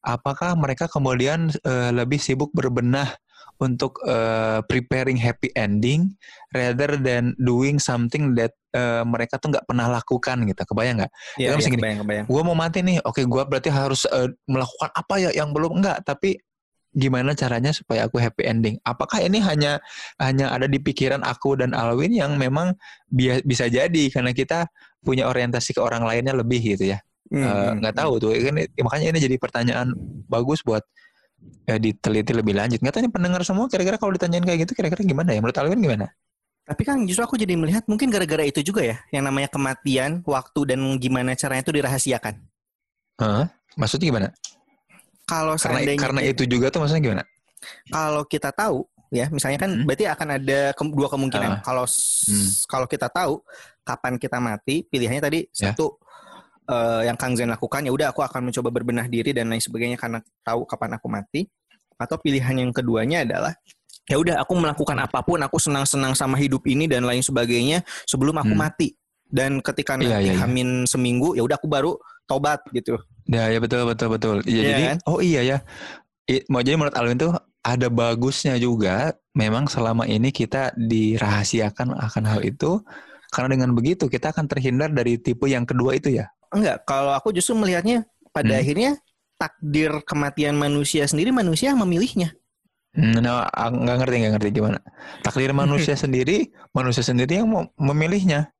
apakah 0.05 0.53
mereka 0.55 0.85
kemudian 0.85 1.49
eh, 1.51 1.91
lebih 1.91 2.21
sibuk 2.21 2.53
berbenah 2.53 3.17
untuk 3.57 3.99
eh, 4.05 4.61
preparing 4.69 5.17
happy 5.17 5.49
ending 5.57 6.13
rather 6.53 6.95
than 6.95 7.33
doing 7.41 7.81
something 7.81 8.37
that 8.37 8.53
eh, 8.71 9.01
mereka 9.03 9.41
tuh 9.41 9.51
nggak 9.51 9.65
pernah 9.67 9.89
lakukan 9.89 10.45
gitu? 10.45 10.61
Kebayang 10.61 11.03
nggak? 11.03 11.11
Iya, 11.41 11.57
gini, 11.57 11.75
kebayang, 11.75 11.99
kebayang. 12.05 12.25
gue 12.29 12.41
mau 12.45 12.55
mati 12.55 12.79
nih 12.85 13.01
oke 13.03 13.19
gue 13.25 13.43
berarti 13.49 13.67
harus 13.73 14.05
eh, 14.13 14.29
melakukan 14.47 14.93
apa 14.93 15.13
ya 15.19 15.29
yang 15.35 15.51
belum 15.51 15.81
enggak 15.81 16.05
tapi 16.07 16.39
gimana 16.95 17.35
caranya 17.35 17.75
supaya 17.75 18.07
aku 18.07 18.17
happy 18.17 18.47
ending? 18.47 18.75
Apakah 18.87 19.19
ini 19.19 19.43
hanya 19.43 19.83
hanya 20.17 20.49
ada 20.55 20.65
di 20.65 20.79
pikiran 20.79 21.21
aku 21.21 21.59
dan 21.59 21.75
Alwin 21.75 22.15
yang 22.15 22.39
memang 22.39 22.73
bia- 23.11 23.43
bisa 23.43 23.67
jadi 23.67 24.03
karena 24.09 24.31
kita 24.31 24.71
punya 25.03 25.27
orientasi 25.27 25.75
ke 25.75 25.81
orang 25.83 26.07
lainnya 26.07 26.31
lebih 26.31 26.63
gitu 26.63 26.95
ya? 26.95 26.99
Hmm, 27.27 27.43
Eh, 27.43 27.45
hmm. 27.45 27.73
nggak 27.83 27.95
tahu 27.99 28.13
tuh. 28.23 28.31
Kan 28.39 28.55
makanya 28.81 29.07
ini 29.11 29.19
jadi 29.19 29.35
pertanyaan 29.35 29.87
bagus 30.25 30.63
buat 30.63 30.81
eh, 31.67 31.77
diteliti 31.77 32.31
lebih 32.31 32.55
lanjut. 32.55 32.79
Nggak 32.79 32.95
tahu 32.95 33.03
nih 33.05 33.13
pendengar 33.13 33.41
semua 33.43 33.67
kira-kira 33.67 33.99
kalau 33.99 34.15
ditanyain 34.15 34.41
kayak 34.47 34.65
gitu 34.65 34.73
kira-kira 34.73 35.03
gimana 35.03 35.35
ya? 35.35 35.43
Menurut 35.43 35.57
Alwin 35.59 35.83
gimana? 35.83 36.07
Tapi 36.65 36.81
kan 36.81 36.97
justru 37.05 37.21
aku 37.21 37.37
jadi 37.37 37.53
melihat 37.53 37.85
mungkin 37.85 38.09
gara-gara 38.09 38.41
itu 38.41 38.65
juga 38.65 38.81
ya, 38.81 38.97
yang 39.13 39.21
namanya 39.29 39.53
kematian, 39.53 40.25
waktu 40.25 40.73
dan 40.73 40.81
gimana 40.97 41.37
caranya 41.37 41.61
itu 41.61 41.73
dirahasiakan. 41.77 42.41
Hah? 43.21 43.45
maksudnya 43.75 44.07
gimana 44.07 44.27
Kalau 45.25 45.57
karena 45.57 45.81
seandainya 45.81 46.01
karena 46.01 46.21
itu 46.21 46.43
juga 46.45 46.69
tuh 46.69 46.85
maksudnya 46.85 47.03
gimana 47.03 47.23
kalau 47.89 48.21
kita 48.29 48.53
tahu 48.53 48.85
ya, 49.09 49.25
misalnya 49.33 49.57
kan 49.57 49.71
Hmm. 49.73 49.85
berarti 49.87 50.05
akan 50.05 50.27
ada 50.37 50.59
ke- 50.75 50.93
dua 50.93 51.07
kemungkinan. 51.09 51.51
Ah. 51.57 51.61
Kalau 51.65 51.85
Hmm. 52.29 52.49
kalau 52.69 52.85
kita 52.85 53.07
tahu 53.09 53.41
kapan 53.81 54.21
kita 54.21 54.37
mati, 54.37 54.85
pilihannya 54.85 55.21
tadi 55.23 55.39
Ya. 55.55 55.71
satu 55.73 55.97
eh, 56.65 57.05
yang 57.05 57.13
Kang 57.13 57.37
Zen 57.37 57.45
lakukan 57.53 57.85
ya 57.85 57.93
udah 57.93 58.09
aku 58.09 58.25
akan 58.25 58.49
mencoba 58.49 58.73
berbenah 58.73 59.05
diri 59.05 59.29
dan 59.37 59.53
lain 59.53 59.61
sebagainya 59.61 60.01
karena 60.01 60.17
tahu 60.41 60.65
kapan 60.65 60.97
aku 60.97 61.05
mati. 61.05 61.45
Atau 61.95 62.17
pilihan 62.17 62.57
yang 62.57 62.73
keduanya 62.73 63.21
adalah 63.21 63.53
ya 64.09 64.17
udah 64.17 64.41
aku 64.41 64.57
melakukan 64.57 64.97
apa 64.97 65.21
pun, 65.21 65.37
aku 65.45 65.61
senang-senang 65.61 66.17
sama 66.17 66.41
hidup 66.41 66.65
ini 66.65 66.89
dan 66.89 67.05
lain 67.05 67.21
sebagainya 67.21 67.85
sebelum 68.09 68.33
aku 68.41 68.57
Hmm. 68.57 68.65
mati. 68.65 68.97
Dan 69.25 69.61
ketika 69.61 69.93
Iya, 69.93 70.17
nanti 70.17 70.25
iya, 70.25 70.33
iya. 70.33 70.41
hamin 70.41 70.89
seminggu 70.89 71.37
ya 71.37 71.45
udah 71.45 71.53
aku 71.53 71.69
baru 71.69 71.97
tobat 72.25 72.61
gitu. 72.73 72.97
Ya, 73.25 73.49
ya 73.49 73.57
betul 73.57 73.81
betul 73.89 74.07
betul. 74.13 74.35
Iya 74.45 74.61
Iya 74.61 74.69
jadi 74.69 74.83
kan? 74.93 74.97
oh 75.09 75.19
iya 75.21 75.41
ya. 75.41 75.57
I- 76.29 76.45
mau 76.49 76.61
jadi 76.65 76.77
menurut 76.77 76.97
Alwin 76.97 77.17
tuh 77.21 77.33
ada 77.65 77.87
bagusnya 77.89 78.55
juga 78.61 79.13
memang 79.33 79.65
selama 79.69 80.05
ini 80.09 80.29
kita 80.33 80.73
dirahasiakan 80.77 81.97
akan 81.97 82.23
hal 82.29 82.41
itu 82.45 82.81
karena 83.33 83.49
dengan 83.57 83.71
begitu 83.77 84.05
kita 84.09 84.31
akan 84.33 84.45
terhindar 84.49 84.89
dari 84.93 85.17
tipe 85.21 85.45
yang 85.49 85.65
kedua 85.65 85.97
itu 85.97 86.13
ya. 86.13 86.29
Enggak, 86.53 86.85
kalau 86.87 87.11
aku 87.17 87.33
justru 87.35 87.53
melihatnya 87.57 88.05
pada 88.31 88.55
Hmm. 88.55 88.61
akhirnya 88.61 88.91
takdir 89.41 89.91
kematian 90.07 90.55
manusia 90.55 91.03
sendiri 91.09 91.33
manusia 91.35 91.73
yang 91.75 91.81
memilihnya. 91.83 92.31
Hmm, 92.95 93.19
Nah, 93.19 93.43
ah, 93.51 93.69
nggak 93.71 93.95
ngerti 93.99 94.15
nggak 94.23 94.33
ngerti 94.39 94.49
gimana. 94.55 94.79
Takdir 95.19 95.51
manusia 95.51 95.95
sendiri, 96.03 96.47
manusia 96.71 97.03
sendiri 97.03 97.43
yang 97.43 97.47
memilihnya. 97.75 98.55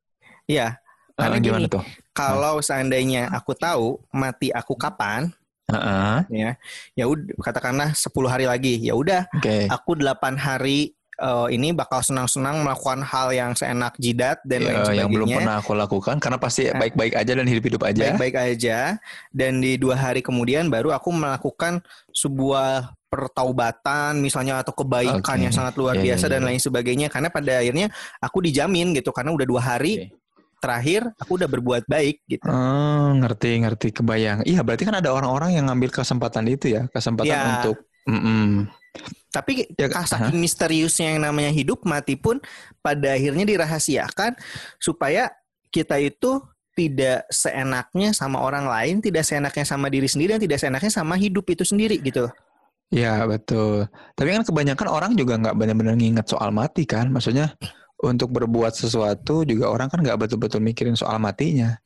Iya, 0.52 0.78
Ah, 1.20 1.32
Karena 1.32 1.38
gimana 1.40 1.66
gini, 1.66 1.72
tuh? 1.72 1.84
Kalau 2.16 2.64
seandainya 2.64 3.28
aku 3.30 3.52
tahu 3.52 4.00
mati 4.10 4.48
aku 4.50 4.74
kapan, 4.74 5.28
Heeh, 5.66 6.18
ya, 6.30 6.50
ya 6.94 7.06
udah 7.06 7.36
katakanlah 7.42 7.92
10 7.92 8.08
hari 8.26 8.46
lagi, 8.46 8.80
ya 8.80 8.94
udah 8.94 9.26
Oke. 9.34 9.66
aku 9.68 9.98
8 9.98 10.38
hari 10.38 10.94
eh, 11.16 11.48
ini 11.50 11.72
bakal 11.72 12.00
senang-senang 12.00 12.60
melakukan 12.62 13.00
hal 13.02 13.32
yang 13.32 13.52
seenak 13.52 13.96
jidat 13.98 14.44
dan 14.44 14.62
lain 14.62 14.76
Ya, 14.76 14.80
sebagainya. 14.84 15.00
yang 15.00 15.10
belum 15.10 15.28
pernah 15.32 15.56
aku 15.60 15.72
lakukan 15.74 16.16
karena 16.20 16.38
pasti 16.38 16.68
Ah. 16.68 16.76
baik-baik 16.76 17.16
aja 17.16 17.32
dan 17.34 17.48
hidup-hidup 17.48 17.82
aja. 17.82 18.04
baik-baik 18.14 18.36
aja 18.36 19.00
dan 19.32 19.58
di 19.58 19.74
dua 19.76 19.96
hari 19.96 20.20
kemudian 20.20 20.68
baru 20.68 20.92
aku 20.92 21.10
melakukan 21.10 21.80
sebuah 22.12 22.92
pertaubatan 23.08 24.20
misalnya 24.20 24.60
atau 24.60 24.76
kebaikan 24.76 25.24
Oke. 25.24 25.44
yang 25.48 25.56
sangat 25.56 25.74
luar 25.76 25.96
Ya, 25.96 26.00
ya, 26.00 26.06
biasa 26.14 26.26
ya, 26.28 26.32
dan 26.36 26.42
ya. 26.44 26.46
lain 26.52 26.60
sebagainya 26.60 27.08
karena 27.08 27.30
pada 27.32 27.54
akhirnya 27.58 27.88
aku 28.20 28.38
dijamin 28.44 28.92
gitu 28.94 29.10
karena 29.10 29.32
udah 29.32 29.48
dua 29.48 29.62
hari 29.64 30.12
terakhir 30.66 31.02
aku 31.22 31.38
udah 31.38 31.46
berbuat 31.46 31.84
baik 31.86 32.26
gitu 32.26 32.42
Oh, 32.50 33.14
ngerti 33.22 33.62
ngerti 33.62 33.88
kebayang. 33.94 34.42
Iya, 34.42 34.66
berarti 34.66 34.84
kan 34.90 34.98
ada 34.98 35.14
orang-orang 35.14 35.54
yang 35.54 35.70
ngambil 35.70 35.94
kesempatan 35.94 36.50
itu 36.50 36.74
ya, 36.74 36.90
kesempatan 36.90 37.30
Ya. 37.30 37.42
untuk 37.62 37.78
Mm-mm. 38.10 38.66
tapi 39.30 39.70
Ya, 39.78 39.88
saking 39.92 40.38
misteriusnya 40.42 41.14
yang 41.14 41.22
namanya 41.28 41.52
hidup 41.54 41.84
mati 41.86 42.18
pun 42.18 42.42
pada 42.82 43.14
akhirnya 43.14 43.46
dirahasiakan 43.46 44.34
supaya 44.82 45.30
kita 45.70 46.00
itu 46.00 46.40
tidak 46.76 47.24
seenaknya 47.32 48.12
sama 48.12 48.44
orang 48.44 48.68
lain, 48.68 49.00
tidak 49.00 49.24
seenaknya 49.24 49.64
sama 49.64 49.88
diri 49.88 50.12
sendiri 50.12 50.36
dan 50.36 50.42
tidak 50.44 50.60
seenaknya 50.60 50.92
sama 50.92 51.16
hidup 51.16 51.48
itu 51.48 51.64
sendiri 51.64 52.00
gitu. 52.04 52.28
Ya 52.94 53.24
betul. 53.26 53.88
Tapi 54.14 54.28
kan 54.30 54.44
kebanyakan 54.46 54.88
orang 54.92 55.12
juga 55.18 55.40
nggak 55.40 55.56
benar-benar 55.58 55.96
nginget 55.98 56.28
soal 56.30 56.52
mati 56.54 56.86
kan. 56.86 57.10
Maksudnya 57.10 57.56
untuk 58.04 58.32
berbuat 58.36 58.76
sesuatu 58.76 59.48
juga 59.48 59.72
orang 59.72 59.88
kan 59.88 60.04
nggak 60.04 60.28
betul-betul 60.28 60.60
mikirin 60.60 60.98
soal 61.00 61.16
matinya. 61.22 61.78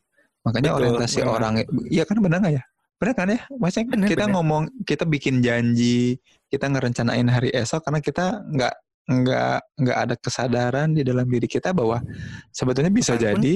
Makanya 0.48 0.72
Betul, 0.72 0.80
orientasi 0.82 1.20
benar. 1.22 1.34
orang, 1.36 1.54
iya 1.92 2.04
kan 2.08 2.18
benar 2.24 2.38
nggak 2.42 2.56
ya? 2.58 2.64
Benar 3.00 3.14
kan 3.16 3.28
ya? 3.32 3.40
Maksudnya 3.48 3.86
Benar, 3.96 4.08
kita 4.12 4.24
benar. 4.28 4.34
ngomong, 4.36 4.64
kita 4.84 5.04
bikin 5.08 5.36
janji, 5.40 6.20
kita 6.52 6.66
ngerencanain 6.68 7.28
hari 7.28 7.50
esok 7.56 7.84
karena 7.88 8.00
kita 8.04 8.26
nggak 8.48 8.76
nggak 9.10 9.60
nggak 9.82 9.98
ada 10.06 10.16
kesadaran 10.22 10.94
di 10.94 11.02
dalam 11.02 11.26
diri 11.26 11.50
kita 11.50 11.74
bahwa 11.74 11.98
sebetulnya 12.54 12.94
bisa 12.94 13.18
Kapan 13.18 13.36
pun, 13.36 13.42
jadi, 13.42 13.56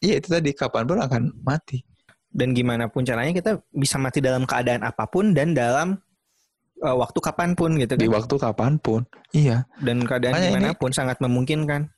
iya 0.00 0.14
itu 0.16 0.28
tadi 0.32 0.50
kapan 0.56 0.84
pun 0.88 0.98
akan 1.02 1.22
mati. 1.44 1.84
Dan 2.34 2.50
gimana 2.50 2.90
pun 2.90 3.06
caranya 3.06 3.30
kita 3.30 3.62
bisa 3.70 3.94
mati 4.00 4.18
dalam 4.18 4.42
keadaan 4.48 4.82
apa 4.82 5.06
pun 5.06 5.30
dan 5.36 5.54
dalam 5.54 6.00
uh, 6.84 6.94
waktu 6.94 7.18
kapan 7.18 7.56
pun 7.56 7.70
gitu 7.74 7.96
Di 7.96 8.04
kan. 8.04 8.12
waktu 8.14 8.34
kapan 8.36 8.72
pun. 8.76 9.00
Iya. 9.32 9.64
Dan 9.80 10.04
keadaan 10.04 10.32
Makanya 10.32 10.48
ini- 10.48 10.56
gimana 10.60 10.76
pun 10.76 10.90
sangat 10.92 11.16
memungkinkan. 11.18 11.88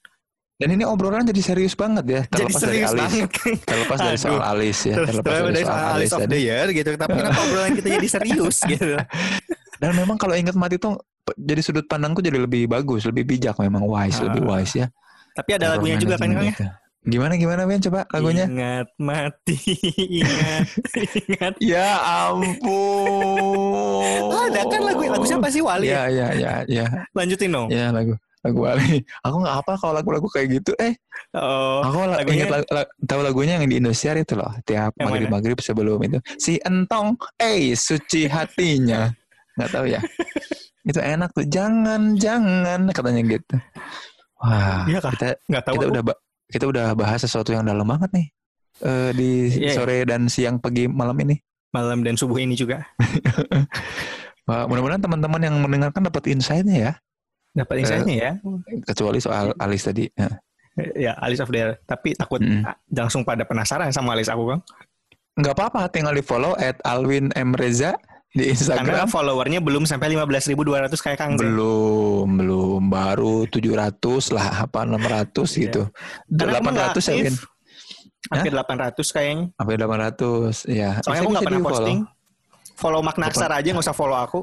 Dan 0.57 0.69
ini 0.73 0.89
obrolan 0.89 1.21
jadi 1.23 1.43
serius 1.45 1.77
banget 1.77 2.05
ya. 2.09 2.23
Jadi 2.25 2.49
Terlepas 2.49 2.57
dari 2.57 2.65
serius 2.65 2.89
alis. 2.89 3.01
banget. 3.05 3.29
Terlepas 3.61 3.99
dari 4.01 4.17
soal 4.17 4.41
alis 4.41 4.79
ya. 4.81 4.95
Terlepas 4.97 5.21
terus 5.29 5.37
dari 5.37 5.53
dari 5.53 5.65
soal 5.67 5.85
alis 5.93 6.11
of 6.11 6.23
the 6.25 6.39
Year 6.41 6.67
gitu. 6.73 6.91
Tapi 6.97 7.13
kenapa 7.13 7.39
obrolan 7.43 7.73
kita 7.75 7.89
jadi 7.93 8.09
serius 8.09 8.57
gitu? 8.73 8.87
Dan 9.77 9.91
memang 9.93 10.17
kalau 10.17 10.33
ingat 10.33 10.57
mati 10.57 10.81
tuh 10.81 10.97
jadi 11.37 11.61
sudut 11.61 11.85
pandangku 11.85 12.25
jadi 12.25 12.41
lebih 12.41 12.65
bagus, 12.67 13.05
lebih 13.05 13.29
bijak 13.29 13.53
memang 13.61 13.85
wise, 13.85 14.17
Ah. 14.17 14.33
lebih 14.33 14.49
wise 14.49 14.75
ya. 14.75 14.87
Tapi 15.37 15.51
ada 15.53 15.77
lagunya 15.77 16.01
juga 16.01 16.17
kan 16.17 16.33
Kang 16.33 16.49
ya? 16.49 16.55
Gimana 17.07 17.39
gimana 17.39 17.63
Ben 17.65 17.79
coba 17.79 18.03
lagunya? 18.11 18.51
Ingat 18.51 18.91
mati, 18.99 19.55
ingat, 20.11 20.67
ingat. 21.23 21.55
Ya 21.63 22.03
ampun. 22.97 24.27
Ada 24.51 24.67
kan 24.67 24.81
lagu 24.83 25.01
lagu 25.07 25.23
siapa 25.23 25.47
sih 25.47 25.63
Wali? 25.63 25.87
Ya 25.87 26.11
ya 26.11 26.35
ya 26.35 26.53
ya 26.67 26.87
Lanjutin 27.15 27.55
dong. 27.55 27.71
ya 27.71 27.95
lagu 27.95 28.19
lagu 28.43 28.59
Wali. 28.59 29.07
Aku 29.23 29.37
nggak 29.39 29.57
apa 29.63 29.73
kalau 29.79 29.95
lagu-lagu 29.95 30.27
kayak 30.27 30.59
gitu. 30.59 30.75
Eh, 30.79 30.95
Oh, 31.31 31.83
aku 31.85 31.97
la- 32.07 32.23
lagunya- 32.23 32.43
ingat 32.43 32.49
lagu, 32.51 32.67
la- 32.71 32.91
tahu 33.05 33.21
lagunya 33.21 33.55
yang 33.61 33.69
di 33.69 33.77
Indosiar 33.77 34.17
itu 34.17 34.35
loh. 34.35 34.49
Tiap 34.65 34.97
Yang 34.97 35.07
maghrib 35.07 35.29
maghrib 35.31 35.59
sebelum 35.61 35.99
itu. 36.01 36.19
Si 36.39 36.57
Entong, 36.59 37.15
eh 37.37 37.71
suci 37.73 38.25
hatinya. 38.27 39.11
Nggak 39.55 39.71
tahu 39.71 39.85
ya. 39.91 40.01
itu 40.89 40.99
enak 40.99 41.31
tuh. 41.31 41.45
Jangan 41.45 42.15
jangan 42.17 42.89
katanya 42.91 43.23
gitu. 43.27 43.55
Wah, 44.39 44.87
Iya 44.87 44.99
kah? 45.01 45.13
kita 45.15 45.27
nggak 45.47 45.63
tahu. 45.63 45.75
kita 45.77 45.85
aku. 45.87 45.93
udah 45.93 46.03
kita 46.47 46.65
udah 46.67 46.95
bahas 46.95 47.21
sesuatu 47.21 47.51
yang 47.51 47.63
dalam 47.63 47.85
banget 47.85 48.11
nih 48.13 48.29
Eh, 48.77 49.11
di 49.17 49.31
Iya, 49.49 49.57
iya. 49.57 49.73
sore 49.73 50.05
dan 50.05 50.29
siang 50.29 50.61
pagi 50.61 50.85
malam 50.85 51.17
ini 51.25 51.41
malam 51.73 52.05
dan 52.05 52.13
subuh 52.13 52.37
ini 52.37 52.53
juga. 52.53 52.85
Mudah-mudahan 54.47 55.01
teman-teman 55.01 55.41
yang 55.43 55.57
mendengarkan 55.59 56.07
dapat 56.07 56.29
insight-nya 56.29 56.77
ya. 56.77 56.93
Dapat 57.57 57.83
insight-nya 57.83 58.17
ya. 58.17 58.33
Kecuali 58.85 59.19
soal 59.19 59.57
alis 59.59 59.83
tadi. 59.83 60.07
Ya. 60.13 60.29
Ya, 60.95 61.13
alis 61.19 61.41
of 61.41 61.49
there. 61.49 61.81
Tapi 61.85 62.13
takut 62.15 62.39
Mm. 62.39 62.69
langsung 62.93 63.25
pada 63.25 63.49
penasaran 63.49 63.89
sama 63.91 64.13
alis 64.13 64.29
aku, 64.29 64.45
Bang. 64.45 64.61
Nggak 65.37 65.57
apa-apa, 65.57 65.89
tinggal 65.89 66.13
di 66.13 66.21
follow 66.21 66.53
at 66.57 66.77
Alwin 66.85 67.33
M. 67.33 67.57
Reza 67.57 67.97
di 68.35 68.53
Karena 68.53 68.53
Instagram. 68.53 69.09
followernya 69.09 69.61
belum 69.63 69.85
sampai 69.87 70.13
15.200 70.13 70.93
kayak 70.99 71.19
Kang. 71.19 71.33
Belum, 71.39 72.27
belum. 72.37 72.83
Baru 72.91 73.47
700 73.49 74.35
lah, 74.35 74.67
apa 74.67 74.83
600 74.83 75.47
gitu. 75.57 75.83
Iya. 75.87 76.37
Karena 76.37 76.59
aku 76.59 76.69
nggak 76.73 76.91
800 76.97 77.07
ya. 77.07 77.15
Win? 77.17 77.37
Hampir 78.27 78.53
800 78.53 79.15
kayaknya. 79.15 79.45
Sampai 79.55 79.75
800, 79.79 80.67
ya. 80.67 80.91
Soalnya 81.01 81.23
aku 81.23 81.31
nggak 81.31 81.45
bisa 81.45 81.49
pernah 81.49 81.67
posting. 81.71 81.99
Follow 82.77 83.01
Maknaksar 83.01 83.51
aja 83.55 83.69
nggak 83.73 83.87
usah 83.89 83.97
follow 83.97 84.19
aku. 84.19 84.41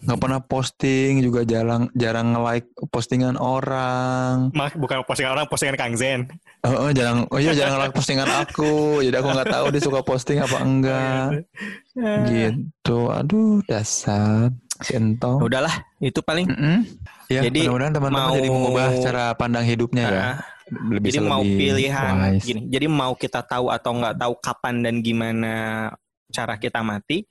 Nggak 0.00 0.18
pernah 0.20 0.40
posting, 0.40 1.20
juga 1.20 1.44
jarang 1.44 1.92
jarang 1.92 2.32
nge-like 2.32 2.68
postingan 2.88 3.36
orang. 3.36 4.48
Mak 4.56 4.76
bukan 4.80 5.04
postingan 5.04 5.36
orang, 5.36 5.46
postingan 5.48 5.76
Kang 5.76 5.96
Zen. 5.96 6.24
Oh, 6.60 6.76
oh, 6.76 6.90
jarang, 6.92 7.24
oh 7.32 7.40
iya 7.40 7.56
jarang 7.56 7.80
nge-like 7.80 7.96
postingan 7.96 8.28
aku. 8.28 9.00
Jadi 9.00 9.16
aku 9.16 9.28
nggak 9.32 9.48
tahu 9.48 9.64
dia 9.72 9.80
suka 9.80 10.00
posting 10.04 10.38
apa 10.38 10.58
enggak. 10.60 11.28
Gitu. 12.28 12.98
Aduh, 13.08 13.64
dasar. 13.64 14.52
Centong. 14.80 15.40
Udahlah, 15.40 15.72
itu 16.00 16.20
paling. 16.20 16.48
Mm-mm. 16.48 16.88
Ya, 17.28 17.44
Jadi, 17.44 17.68
mudah-mudahan 17.68 17.92
teman-teman 17.92 18.24
mau- 18.24 18.36
jadi 18.36 18.48
mengubah 18.48 18.86
cara 19.00 19.24
pandang 19.36 19.64
hidupnya 19.64 20.04
ya. 20.04 20.12
Nah, 20.12 20.36
Lebih 20.70 21.10
jadi 21.10 21.20
mau 21.20 21.42
pilihan 21.42 22.14
wise. 22.32 22.44
gini. 22.46 22.60
Jadi 22.68 22.86
mau 22.86 23.12
kita 23.12 23.40
tahu 23.42 23.68
atau 23.68 23.90
nggak 23.92 24.16
tahu 24.16 24.32
kapan 24.40 24.74
dan 24.80 24.94
gimana 25.00 25.52
cara 26.30 26.54
kita 26.56 26.80
mati. 26.80 27.26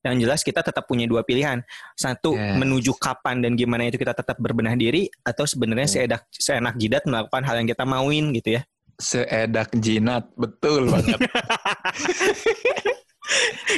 Yang 0.00 0.14
jelas 0.22 0.40
kita 0.40 0.60
tetap 0.62 0.86
punya 0.86 1.04
dua 1.04 1.26
pilihan. 1.26 1.60
Satu 1.92 2.38
Yes. 2.38 2.56
menuju 2.56 2.92
kapan 2.96 3.42
dan 3.42 3.52
gimana 3.52 3.84
itu 3.84 3.98
kita 3.98 4.14
tetap 4.14 4.38
berbenah 4.38 4.72
diri 4.72 5.10
atau 5.20 5.44
sebenarnya 5.44 5.88
seenak 5.90 6.22
seenak 6.30 6.74
jidat 6.78 7.02
melakukan 7.04 7.42
hal 7.42 7.58
yang 7.58 7.68
kita 7.68 7.84
mauin 7.84 8.30
gitu 8.32 8.56
ya. 8.56 8.62
Seedak 8.94 9.74
jinat, 9.78 10.30
betul 10.34 10.86
banget. 10.88 11.18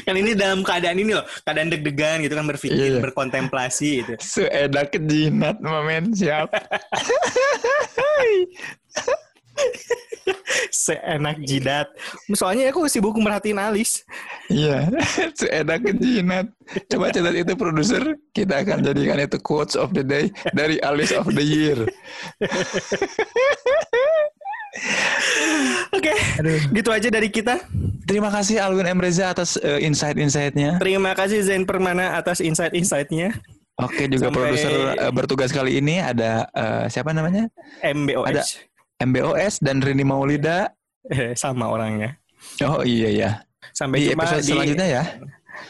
Kan 0.02 0.18
ini 0.18 0.34
dalam 0.34 0.66
keadaan 0.66 0.98
ini 0.98 1.14
loh, 1.14 1.22
keadaan 1.46 1.70
deg-degan 1.70 2.18
gitu 2.18 2.34
kan 2.34 2.50
berpikir, 2.50 2.98
Iya. 2.98 3.00
berkontemplasi 3.00 3.90
gitu. 4.02 4.12
Seedak 4.18 4.90
jinat, 5.06 5.62
mamen 5.62 6.10
siap. 6.10 6.50
Seenak 10.68 11.40
jidat. 11.46 11.88
Soalnya 12.34 12.68
aku 12.68 12.90
sibuk 12.90 13.16
merhatiin 13.16 13.56
alis. 13.56 14.02
Iya, 14.52 14.90
seedak 15.38 15.86
jinat. 15.96 16.50
Coba 16.90 17.14
catat 17.14 17.34
itu 17.38 17.54
produser, 17.56 18.02
kita 18.34 18.66
akan 18.66 18.82
jadikan 18.84 19.16
itu 19.22 19.38
quotes 19.40 19.78
of 19.78 19.94
the 19.94 20.02
day 20.04 20.28
dari 20.52 20.76
Alice 20.82 21.14
of 21.14 21.30
the 21.32 21.40
Year. 21.40 21.78
Oke, 25.92 26.12
gitu 26.72 26.90
aja 26.92 27.08
dari 27.08 27.28
kita. 27.30 27.62
Terima 28.06 28.28
kasih 28.30 28.60
Alwin 28.60 28.86
M. 28.86 29.00
Reza 29.00 29.32
atas 29.32 29.56
eh, 29.58 29.82
insight-insightnya. 29.82 30.78
Terima 30.78 31.16
kasih 31.16 31.42
Zain 31.42 31.64
Permana 31.64 32.14
atas 32.14 32.38
insight-insightnya. 32.38 33.34
Oke, 33.76 34.08
juga 34.08 34.28
Sampai- 34.30 34.40
produser 34.52 34.72
eh, 34.96 35.12
bertugas 35.12 35.50
kali 35.52 35.80
ini 35.80 35.98
ada 36.00 36.46
eh, 36.52 36.84
siapa 36.88 37.10
namanya? 37.12 37.48
MBOS. 37.82 38.28
Ada. 38.28 38.42
MBOS 39.04 39.54
dan 39.60 39.84
Rini 39.84 40.04
Maulida. 40.04 40.72
Eh, 41.06 41.36
sama 41.36 41.68
orangnya. 41.68 42.16
Oh 42.64 42.80
iya 42.82 43.10
ya. 43.12 43.30
Sampai 43.76 44.06
Di 44.06 44.14
episode 44.16 44.42
di 44.42 44.50
selanjutnya 44.54 44.86
ya. 44.88 45.02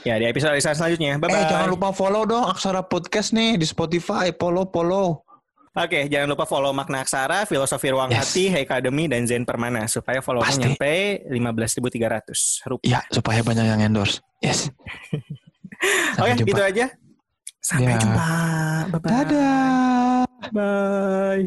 ya 0.06 0.14
di 0.20 0.26
episode 0.30 0.54
selanjutnya. 0.60 1.18
Bye 1.18 1.28
bye. 1.28 1.40
Eh 1.40 1.44
jangan 1.50 1.68
lupa 1.72 1.90
follow 1.90 2.22
dong 2.22 2.46
Aksara 2.46 2.86
Podcast 2.86 3.34
nih 3.34 3.58
di 3.58 3.66
Spotify. 3.66 4.30
Follow, 4.30 4.70
follow. 4.70 5.25
Oke, 5.76 6.08
jangan 6.08 6.32
lupa 6.32 6.48
follow 6.48 6.72
Makna 6.72 7.04
Aksara, 7.04 7.44
Filosofi 7.44 7.92
Ruang 7.92 8.08
Yes. 8.08 8.32
Hati, 8.32 8.48
Hey 8.48 8.64
Academy 8.64 9.04
dan 9.06 9.28
Zen 9.28 9.44
Permana 9.44 9.84
supaya 9.84 10.24
followernya 10.24 10.72
nyampe 10.72 11.20
15.300 11.28 12.64
rupiah. 12.64 12.88
Iya, 12.88 13.00
supaya 13.12 13.44
banyak 13.44 13.66
yang 13.66 13.80
endorse. 13.84 14.24
Yes. 14.40 14.72
Oke, 16.20 16.32
jumpa. 16.34 16.48
itu 16.48 16.62
aja. 16.64 16.86
Sampai 17.60 17.92
Ya. 17.92 18.00
jumpa. 18.00 18.26
Bye 18.88 19.00
bye. 19.04 19.10
Dadah. 19.12 20.24
Bye. 20.48 21.44